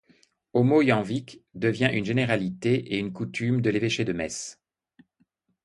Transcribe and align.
Au 0.53 0.63
Moyenvic 0.63 1.43
devient 1.53 1.91
une 1.93 2.05
généralité 2.05 2.95
et 2.95 2.97
une 2.97 3.13
coutume 3.13 3.61
de 3.61 3.69
l'évêché 3.69 4.03
de 4.03 4.13
Metz. 4.13 4.59